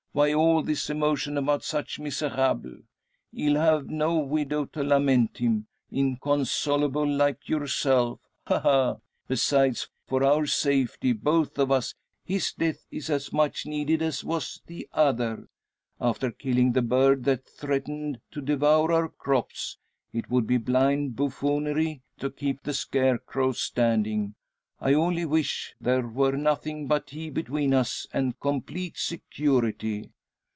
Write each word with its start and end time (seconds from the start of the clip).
"Why 0.13 0.33
all 0.33 0.61
this 0.61 0.89
emotion 0.89 1.37
about 1.37 1.63
such 1.63 1.97
a 1.97 2.01
miserable? 2.01 2.79
He'll 3.31 3.55
have 3.55 3.87
no 3.89 4.17
widow 4.17 4.65
to 4.65 4.83
lament 4.83 5.37
him 5.37 5.67
inconsolable 5.89 7.07
like 7.07 7.47
yourself. 7.47 8.19
Ha! 8.47 8.59
ha! 8.59 8.97
Besides, 9.29 9.87
for 10.05 10.21
our 10.21 10.45
safety 10.47 11.13
both 11.13 11.57
of 11.57 11.71
us 11.71 11.95
his 12.25 12.51
death 12.51 12.85
is 12.91 13.09
as 13.09 13.31
much 13.31 13.65
needed 13.65 14.01
as 14.01 14.21
was 14.21 14.61
the 14.67 14.85
other. 14.91 15.47
After 16.01 16.29
killing 16.29 16.73
the 16.73 16.81
bird 16.81 17.23
that 17.23 17.45
threatened 17.47 18.19
to 18.31 18.41
devour 18.41 18.91
our 18.91 19.07
crops, 19.07 19.77
it 20.11 20.29
would 20.29 20.45
be 20.45 20.57
blind 20.57 21.15
buffoonery 21.15 22.01
to 22.19 22.29
keep 22.29 22.63
the 22.63 22.73
scarecrow 22.73 23.53
standing. 23.53 24.35
I 24.83 24.95
only 24.95 25.25
wish, 25.25 25.75
there 25.79 26.07
were 26.07 26.31
nothing 26.35 26.87
but 26.87 27.11
he 27.11 27.29
between 27.29 27.71
us, 27.71 28.07
and 28.11 28.39
complete 28.39 28.97
security." 28.97 30.09